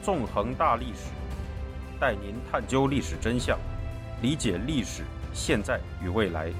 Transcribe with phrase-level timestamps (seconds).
[0.00, 1.10] 纵横大历史，
[2.00, 3.58] 带您探究历史真相，
[4.22, 5.02] 理解历史
[5.34, 6.52] 现在与未来。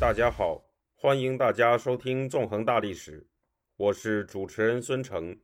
[0.00, 0.62] 大家好，
[0.96, 3.20] 欢迎大家收听《纵横大历史》，
[3.76, 5.38] 我是主持人孙成。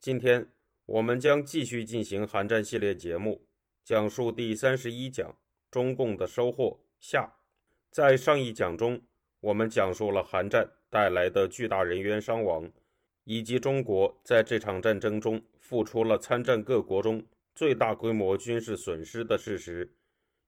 [0.00, 0.48] 今天
[0.86, 3.46] 我们将继续进行韩战系列节目，
[3.84, 5.36] 讲述第三十一讲
[5.70, 7.34] 中共的收获下。
[7.90, 9.00] 在上一讲中，
[9.38, 12.70] 我们讲述了韩战带来的巨大人员伤亡，
[13.24, 19.92] 以及中国在这场战争中付出了参战各国中最大规模军事损失的事实，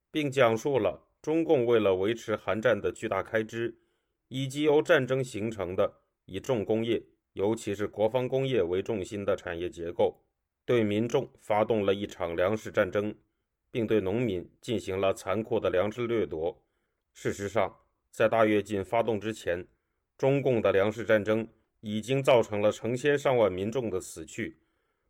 [0.09, 3.77] 并讲述了中共为了维持韩战的巨大开支，
[4.29, 5.95] 以及由战争形成的
[6.27, 10.23] 以重工业，尤其是国防工业为重心的产业结构，
[10.63, 13.13] 对民众发动了一场粮食战争，
[13.69, 16.63] 并对农民进行了残酷的粮食掠夺。
[17.13, 17.79] 事实上，
[18.11, 19.67] 在大跃进发动之前，
[20.17, 21.47] 中共的粮食战争
[21.81, 24.57] 已经造成了成千上万民众的死去，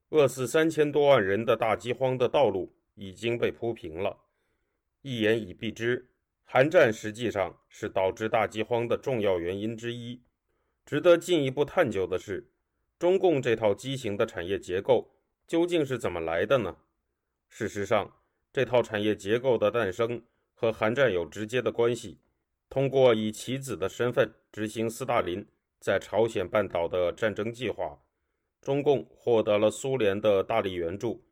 [0.10, 4.18] 饿死三千多万人的大饥荒的道路已经被铺平了。
[5.02, 6.10] 一言以蔽之，
[6.44, 10.22] 韩战实际上是导致大饥荒的重要原因之一。
[10.86, 12.52] 值得进一步探究的是，
[13.00, 15.10] 中共这套畸形的产业结构
[15.48, 16.78] 究竟是怎么来的呢？
[17.48, 18.14] 事实上，
[18.52, 20.24] 这套产业结构的诞生。
[20.60, 22.18] 和韩战有直接的关系。
[22.70, 25.46] 通过以棋子的身份执行斯大林
[25.80, 28.02] 在朝鲜半岛的战争计划，
[28.62, 31.24] 中共获得了苏联的大力援助，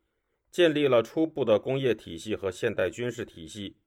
[0.51, 3.77] 建立了初步的工业体系和现代军事体系。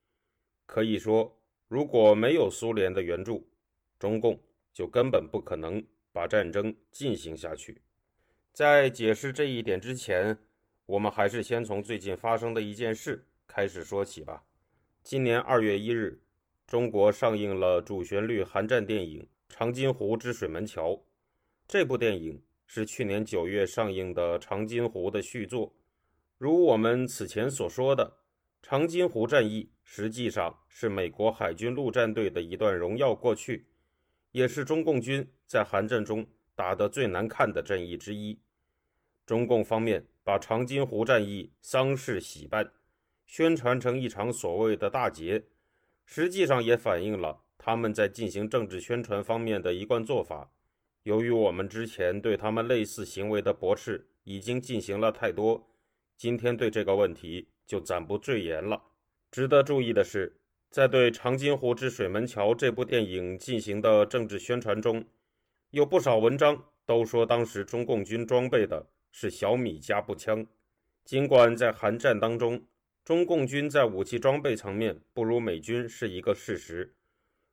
[0.67, 3.49] 可以说，如果没有苏联的援助，
[3.99, 4.39] 中共
[4.75, 5.83] 就根本不可能
[6.13, 7.81] 把战争进行下去。
[8.53, 10.37] 在解释这一点之前，
[10.85, 14.45] 我们还是先从最近发生的一件事开始说起吧。
[15.03, 16.21] 今年二月一日，
[16.69, 20.91] 中国上映了主旋律韩战电影《长津湖之水门桥》。
[21.67, 25.75] 这部电影是去年九月上映的《长津湖》的续作。
[26.37, 28.19] 如我们此前所说的，
[28.61, 33.67] 长津湖战役实际上是美国海军陆战队的一段荣耀过去，
[34.33, 38.39] 也是中共军在韩战中打得最难看的战役之一。
[39.25, 42.71] 中共方面把长津湖战役丧事喜办。
[43.25, 45.43] 宣传成一场所谓的大捷，
[46.11, 50.51] 实际上也反映了他们在进行政治宣传方面的一贯做法。
[51.03, 55.69] 由于我们之前对他们类似行为的驳斥已经进行了太多，
[56.17, 58.83] 今天对这个问题就暂不赘言了。
[59.31, 60.35] 值得注意的是，
[60.71, 65.05] 在对《长津湖之水门桥》这部电影进行的政治宣传中，
[65.73, 70.47] 有不少文章都说当时中共军装备的是小米加步枪，
[71.05, 72.63] 尽管在韩战当中。
[73.09, 76.95] 中共军在武器装备层面不如美军是一个事实，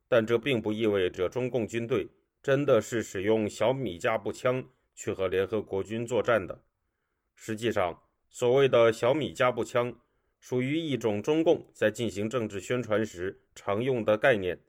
[0.06, 2.10] 但这并不意味着中共军队
[2.42, 6.62] 真的是使用小米加步枪去和联合国军作战的。
[7.34, 9.98] 实际上，所谓的小米加步枪
[10.38, 14.60] 属于一种中共在进行政治宣传时常用的概念。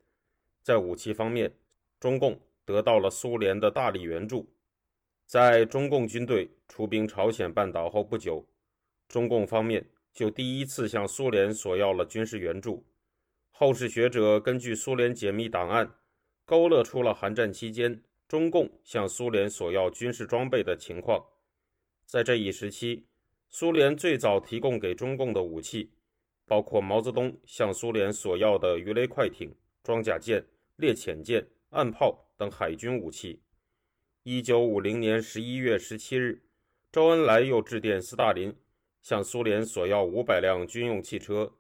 [0.64, 1.54] 在武器方面，
[2.00, 4.50] 中共得到了苏联的大力援助。
[5.26, 8.48] 在中共军队出兵朝鲜半岛后不久，
[9.10, 9.86] 中共方面。
[10.18, 12.84] 就第一次向苏联索要了军事援助。
[13.52, 15.94] 后世学者根据苏联解密档案，
[16.44, 21.24] 勾勒出了韩战期间中共向苏联索要军事装备的情况。
[22.08, 23.06] 在这一时期，
[23.48, 25.92] 苏联最早提供给中共的武器，
[26.48, 29.54] 包括毛泽东向苏联索要的鱼雷快艇、
[29.84, 30.44] 装甲舰、
[30.78, 33.40] 猎潜舰、岸炮等海军武器。
[34.24, 36.42] 一九五零年十一月十七日，
[36.92, 38.56] 周恩来又致电斯大林。
[39.08, 41.54] 向苏联索要五百辆军用汽车，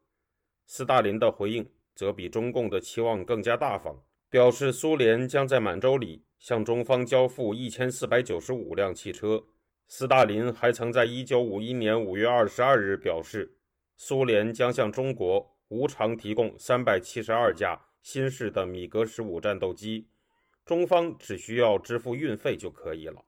[0.66, 1.66] 斯大林的回应
[1.96, 9.42] 则比中共的期望更加大方，表示苏联将在满洲里向中方交付一千四百九十五辆汽车。
[9.88, 13.56] 斯大林还曾在一九五一年五月二十二日表示，
[13.96, 20.10] 苏联将向中国无偿提供三百七十二架新式的米格十五战斗机，
[20.66, 23.24] 中方只需要支付运费就可以了。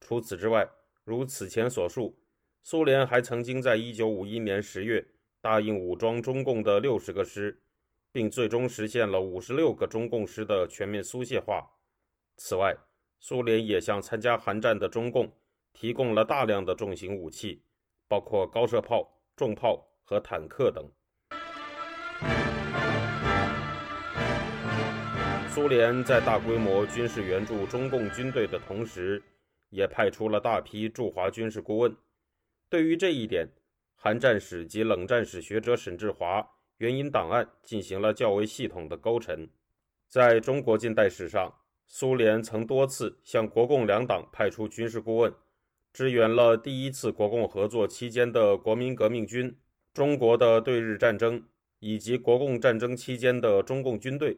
[0.00, 0.68] 除此之外，
[1.04, 2.18] 如此前所述。
[2.62, 5.06] 苏联还曾经在1951年10月
[5.40, 7.62] 答应武装中共的60个师，
[8.12, 11.70] 并最终实现了56个中共师的全面苏械化。
[12.36, 12.76] 此外，
[13.20, 15.32] 苏联也向参加韩战的中共
[15.72, 17.62] 提供了大量的重型武器，
[18.06, 20.90] 包括高射炮、重炮和坦克等。
[25.48, 29.22] 苏联在大规模军事援助中共军队的同时，
[29.70, 31.96] 也派出了大批驻华军事顾问。
[32.70, 33.48] 对于这一点，
[33.94, 39.48] 韩战史及冷战史学者沈志华援引档案进行了较为系统的勾陈。
[40.06, 41.54] 在中国近代史上，
[41.86, 45.32] 苏联曾多次向国共两党派出军事顾问，
[45.94, 49.56] 支援了第一次国共合作期间的国民革命军、
[49.94, 51.42] 中国的对日战争
[51.78, 54.36] 以及国共战争期间的中共军队。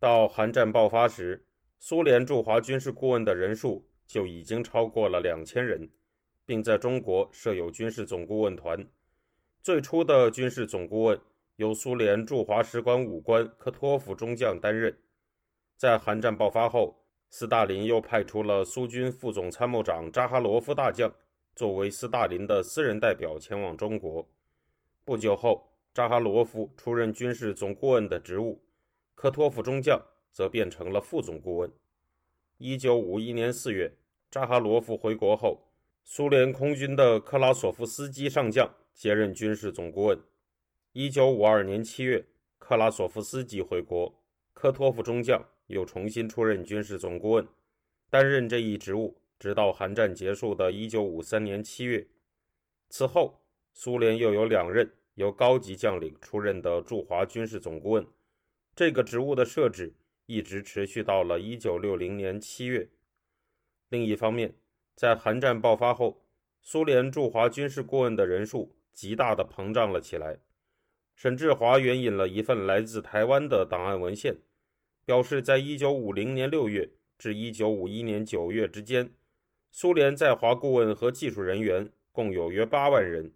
[0.00, 1.44] 到韩战爆发时，
[1.78, 5.88] 苏联驻华军事顾问的人数就已经超过了两千人，
[6.50, 8.84] 并在中国设有军事总顾问团。
[9.62, 11.20] 最初的军事总顾问
[11.54, 14.92] 由苏联驻华使馆武官科托夫中将担任。
[15.76, 21.14] 在韩战爆发后，斯大林又派出了苏军副总参谋长扎哈罗夫大将
[21.54, 24.28] 作为斯大林的私人代表前往中国。
[25.04, 28.60] 不久后，扎哈罗夫出任军事总顾问的职务，
[29.14, 30.00] 科托夫中将。
[30.32, 31.72] 则变成了副总顾问。
[32.58, 33.92] 一九五一年四月，
[34.30, 35.60] 扎哈罗夫回国后，
[36.12, 40.20] 苏联空军的克拉索夫斯基上将接任军事总顾问。
[40.90, 42.26] 一九五二年七月，
[42.58, 44.20] 克拉索夫斯基回国，
[44.52, 47.46] 科托夫中将又重新出任军事总顾问，
[48.10, 52.04] 担任这一职务直到韩战结束的一九五三年七月。
[52.88, 58.04] 此后，苏联又有两任由高级将领出任的驻华军事总顾问，
[58.74, 59.94] 这个职务的设置。
[60.26, 62.88] 一直持续到了一九六零年七月。
[63.88, 64.54] 另一方面，
[65.00, 66.20] 在韩战爆发后，
[66.60, 70.40] 苏联驻华军事顾问的人数极大的膨胀了起来。
[71.14, 74.36] 沈志华援引了一份来自台湾的档案文献，
[75.06, 79.14] 表示，在一九五零年六月至一九五一年九月之间，
[79.70, 83.32] 苏联在华顾问和技术人员共有约八万人，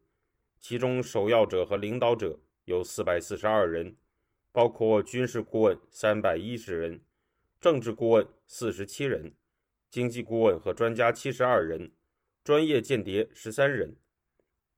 [0.61, 3.97] 其中首要者和领导者有四百四十二人。
[4.53, 7.01] 包括军事顾问三百一十人，
[7.59, 9.33] 政治顾问四十七人，
[9.95, 11.89] 经济顾问和专家七十二人，
[12.43, 13.95] 专业间谍十三人。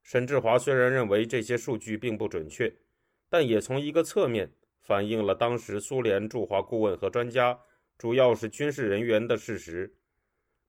[0.03, 2.71] 沈志华虽然认为这些数据并不准确，
[3.31, 4.53] 但也从一个侧面
[4.83, 7.59] 反映了当时苏联驻华顾问和专家
[7.97, 9.91] 主要是军事人员的事实。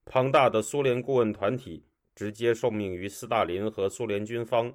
[0.06, 1.84] 庞大的苏联顾问团体
[2.16, 4.74] 直接受命于斯大林和苏联军方，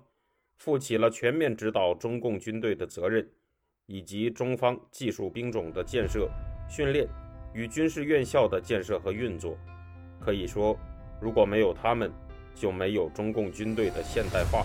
[0.59, 3.27] 负起了全面指导中共军队的责任。
[3.87, 6.31] 以及中方技术兵种的建设、
[6.69, 7.09] 训练
[7.55, 9.57] 与军事院校的建设和运作，
[10.19, 10.75] 可以说，
[11.21, 12.11] 如果没有他们，
[12.55, 14.65] 就没有中共军队的现代化。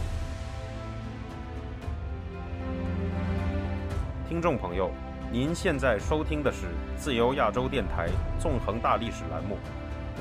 [4.29, 4.89] 听众朋友，
[5.31, 8.07] 您现在收听的是自由亚洲电台
[8.39, 9.57] 纵横大历史栏目，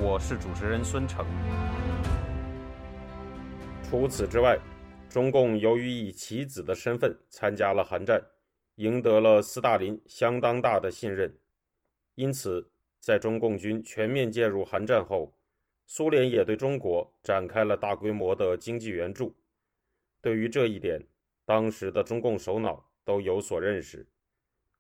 [0.01, 1.25] 我是主持人孙成。
[3.85, 4.59] 除此之外，
[5.09, 8.21] 中共由于以棋子的身份参加了韩战。
[8.77, 11.35] 赢得了斯大林相当大的信任，
[12.17, 15.33] 因此，在中共军全面介入韩战后，
[15.87, 19.37] 苏联也对中国展开了大规模的经济援助。
[20.23, 21.07] 对于这一点，
[21.45, 24.07] 当时的中共首脑都有所认识。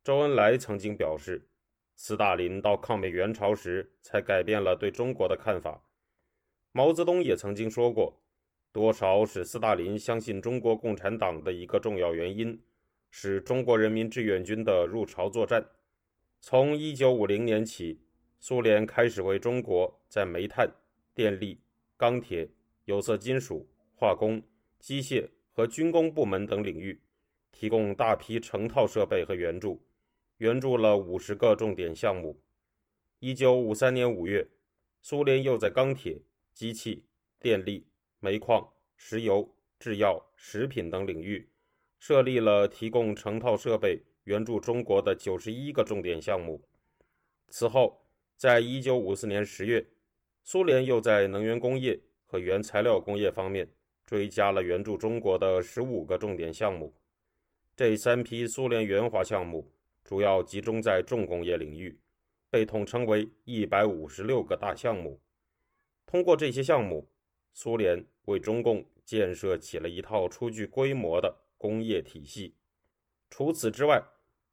[0.02, 1.46] 周恩来曾经表示，
[1.94, 5.82] 斯大林到抗美援朝时才改变了对中国的看法。
[6.72, 8.18] 毛泽东也曾经说过，
[8.72, 12.58] 多少使斯大林相信中国共产党的一个重要原因。
[13.10, 15.66] 是中国人民志愿军的入朝作战。
[16.40, 18.00] 从1950年起，
[18.38, 20.72] 苏联开始为中国在煤炭、
[21.14, 21.60] 电力、
[21.96, 22.48] 钢铁、
[22.84, 24.42] 有色金属、化工、
[24.78, 27.00] 机械和军工部门等领域
[27.50, 29.82] 提供大批成套设备和援助，
[30.38, 32.40] 援助了五十个重点项目。
[33.20, 34.48] 1953年5月，
[35.02, 36.20] 苏联又在钢铁、
[36.52, 37.04] 机器、
[37.40, 37.86] 电力、
[38.20, 41.48] 煤矿、石油、制药、食品等领域。
[41.98, 46.62] 设立了提供成套设备援助中国的九十一个重点项目。
[47.48, 48.00] 此后，
[48.36, 49.86] 在一九五四年十月，
[50.44, 53.68] 苏联又在能源工业和原材料工业方面
[54.04, 56.94] 追加了援助中国的十五个重点项目。
[57.74, 59.70] 这三批苏联援华项目
[60.04, 61.98] 主要集中在重工业领域，
[62.50, 65.20] 被统称为一百五十六个大项目。
[66.04, 67.08] 通过这些项目，
[67.52, 71.42] 苏联为中共建设起了一套初具规模的。
[71.58, 72.54] 工业体系。
[73.30, 74.04] 除此之外，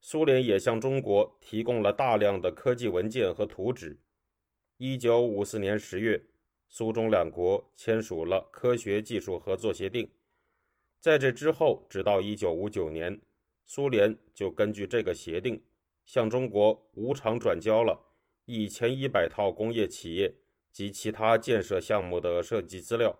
[0.05, 3.97] 苏联也向中国提供了大量的科技文件和图纸。
[4.75, 6.21] 一九五四年十月，
[6.67, 10.11] 苏中两国签署了科学技术合作协定。
[10.99, 13.17] 在这之后，直到一九五九年，
[13.65, 15.63] 苏联就根据这个协定，
[16.05, 17.97] 向中国无偿转交了
[18.43, 20.35] 一千一百套工业企业
[20.69, 23.17] 及其他建设项目的设计资料，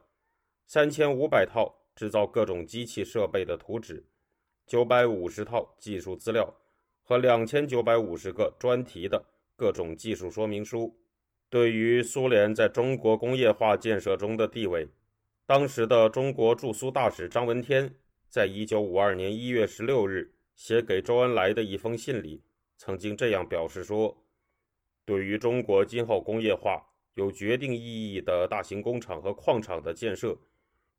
[0.67, 1.79] 三千五百套。
[1.95, 4.03] 制造各种机器设备的图纸，
[4.65, 6.51] 九百五十套技术资料
[7.03, 9.23] 和两千九百五十个专题的
[9.55, 10.97] 各种技术说明书。
[11.49, 14.87] 对于苏联在中国工业化建设中的地位，
[15.45, 17.93] 当时的中国驻苏大使张闻天
[18.27, 22.41] 在一九五二年一月十六日写给周恩来的一封信里，
[22.77, 24.25] 曾经这样表示说
[25.05, 26.83] ：“对于中国今后工业化
[27.13, 30.35] 有决定意义的大型工厂和矿场的建设，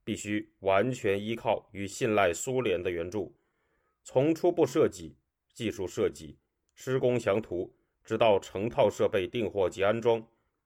[0.05, 3.35] 必须完全依靠与信赖苏联的援助。
[4.05, 5.17] 从初步设计、
[5.55, 6.37] 技术设计、
[6.75, 10.23] 施工详图，直到成套设备订货及安装，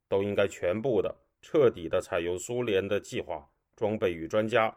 [0.08, 4.76] 都应该全部的、彻底的采用苏联的计划、装备与专家。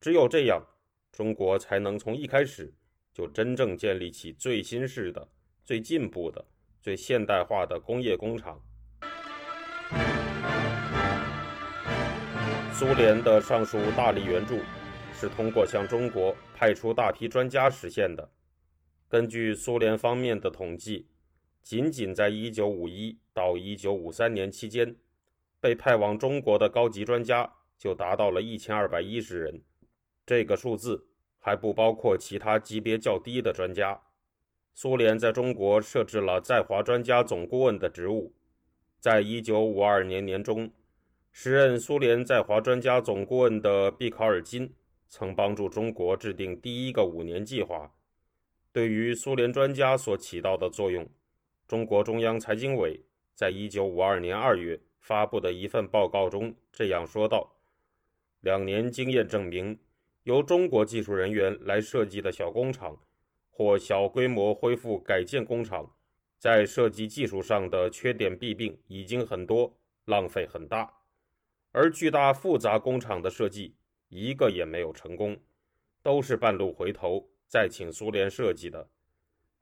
[0.00, 0.64] 只有这样，
[1.12, 2.72] 中国才能从一开始
[3.12, 5.28] 就真正建立起最新式的、
[5.62, 6.46] 最进步的。
[6.80, 8.60] 最现代化的工业工厂。
[12.74, 14.58] 苏联的上述大力援助
[15.14, 18.30] 是通过向中国派出大批专家实现的。
[19.14, 21.06] 根据苏联方面的统计，
[21.62, 24.96] 仅仅在1951到1953年期间，
[25.60, 29.62] 被派往中国的高级专家就达到了1210人。
[30.26, 31.06] 这个数字
[31.38, 34.02] 还不包括其他级别较低的专家。
[34.74, 38.34] 苏联在中国设置了在华专家总顾问的职务。
[38.98, 40.72] 在一九五二年年中，
[41.30, 44.74] 时任苏联在华专家总顾问的毕考尔金
[45.06, 47.94] 曾帮助中国制定第一个五年计划。
[48.74, 51.08] 对于苏联专家所起到的作用，
[51.68, 53.00] 中国中央财经委
[53.32, 57.54] 在一九五二年二月发布的一份报告中这样说道
[58.42, 59.78] ：“两年经验证明，
[60.24, 62.98] 由中国技术人员来设计的小工厂。”
[63.48, 65.94] 或小规模恢复改建工厂，
[66.40, 69.72] 在设计技术上的缺点弊病已经很多，
[70.06, 70.84] 浪费很大；
[71.70, 73.76] 而巨大复杂工厂的设计
[74.08, 75.36] 一个也没有成功，
[76.02, 78.88] 都是半路回头再请苏联设计的。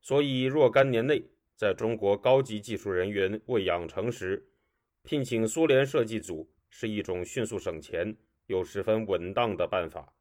[0.01, 1.23] 所以若干年内，
[1.55, 4.49] 在中国高级技术人员未养成时，
[5.03, 10.15] 聘请苏联设计组是一种迅速省钱又十分稳当的办法。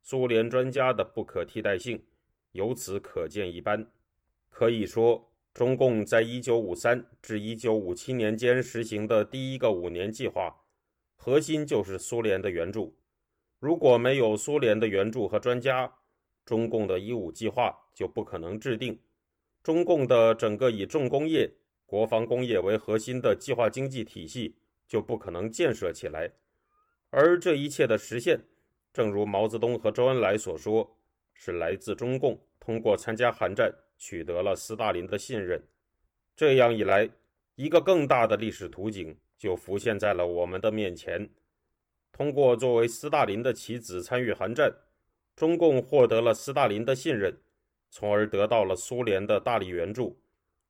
[0.00, 2.02] 苏联专家的不可替代性。
[2.52, 3.86] 由此可见一斑。
[4.48, 10.56] 可以说，中共在1953至1957年间实行的第一个五年计划，
[11.16, 12.96] 核心就是苏联的援助。
[13.58, 15.92] 如果没有苏联的援助和专家，
[16.44, 18.98] 中共的“一五”计划就不可能制定，
[19.62, 21.50] 中共的整个以重工业、
[21.86, 26.30] 国防工业为核心的计划经济体系就不可能建设起来。
[27.10, 28.40] 而这一切的实现，
[28.92, 30.96] 正如毛泽东和周恩来所说。
[31.36, 35.60] 是来自中共通过参加韩战取得了斯大林的信任，
[36.36, 37.10] 这样一来，
[37.56, 41.28] 一个更大的历史图景就浮现在了我们的面前。
[42.12, 44.72] 通过作为斯大林的棋子参与韩战，
[45.36, 47.36] 中共获得了斯大林的信任，
[47.90, 50.16] 从而得到了苏联的大力援助，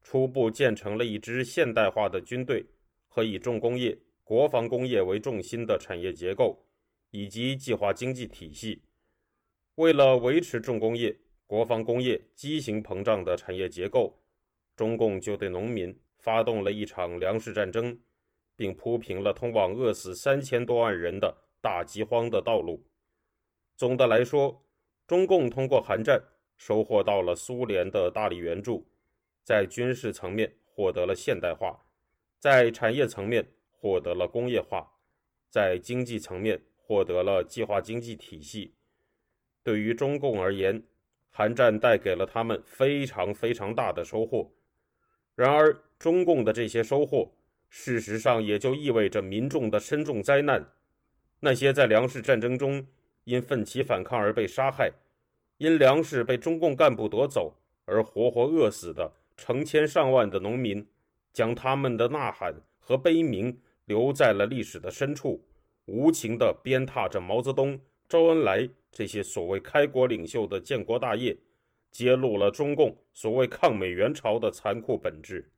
[0.03, 2.65] 初步建成了一支现代化的军队
[3.07, 6.65] 和以重工业、国防工业为重心的产业结构
[7.11, 8.83] 以及计划经济体系。
[9.75, 11.15] 为了维持重工业、
[11.47, 14.19] 国防工业畸形膨胀的产业结构，
[14.77, 17.99] 中共就对农民发动了一场粮食战争，
[18.57, 22.83] 并铺平了通往饿死三千多万人的大饥荒的道路。
[23.77, 24.65] 总的来说，
[25.07, 26.23] 中共通过韩战
[26.57, 28.87] 收获到了苏联的大力援助，
[29.43, 31.85] 在军事层面获得了现代化，
[32.39, 34.93] 在产业层面获得了工业化，
[35.51, 38.75] 在经济层面获得了计划经济体系。
[39.63, 40.83] 对于中共而言，
[41.31, 44.53] 韩战带给了他们非常非常大的收获。
[45.35, 47.33] 然而，中共的这些收获，
[47.69, 50.73] 事实上也就意味着民众的深重灾难。
[51.41, 52.87] 那些在粮食战争中
[53.25, 54.93] 因奋起反抗而被杀害，
[55.59, 57.55] 因粮食被中共干部夺走
[57.85, 60.87] 而活活饿死的成千上万的农民，
[61.33, 65.43] 将他们的呐喊和悲鸣留在了历史的深处，
[65.87, 67.79] 无情地鞭挞着毛泽东。
[68.09, 71.37] 周恩来这些所谓开国领袖的建国大业，
[71.91, 75.51] 揭露了中共所谓抗美援朝的残酷本质。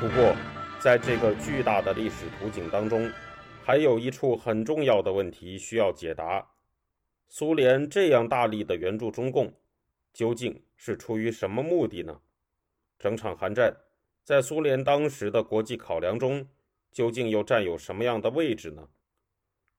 [0.00, 0.34] 不过，
[0.78, 3.10] 在这个巨大的历史图景当中，
[3.66, 6.50] 还有一处很重要的问题需要解答：
[7.28, 9.54] 苏联这样大力的援助中共，
[10.12, 12.20] 究竟是出于什么目的呢？
[12.98, 13.74] 整场韩战，
[14.22, 16.46] 在苏联当时的国际考量中。
[16.92, 18.88] 究竟又占有什么样的位置呢？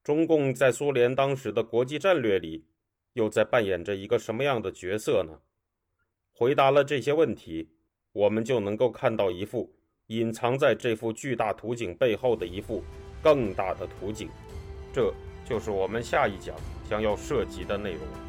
[0.03, 2.65] 中共在苏联当时的国际战略里，
[3.13, 5.39] 又在扮演着一个什么样的角色呢？
[6.33, 7.69] 回答了这些问题，
[8.11, 9.73] 我们就能够看到一幅
[10.07, 12.83] 隐藏在这幅巨大图景背后的一幅
[13.22, 14.29] 更大的图景。
[14.93, 15.13] 这
[15.48, 16.55] 就是我们下一讲
[16.89, 18.25] 将要涉及的内容。